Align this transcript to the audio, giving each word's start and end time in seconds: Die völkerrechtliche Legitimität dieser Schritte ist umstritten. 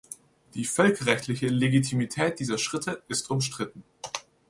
Die 0.55 0.65
völkerrechtliche 0.65 1.47
Legitimität 1.49 2.39
dieser 2.39 2.57
Schritte 2.57 3.03
ist 3.07 3.29
umstritten. 3.29 3.83